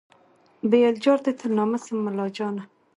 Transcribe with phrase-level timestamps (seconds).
[0.69, 2.63] ویل جار دي تر نامه سم مُلاجانه